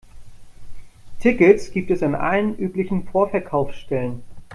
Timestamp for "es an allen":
1.91-2.57